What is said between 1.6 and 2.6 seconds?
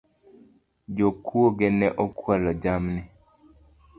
ne okualo